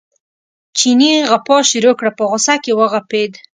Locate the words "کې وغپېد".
2.63-3.31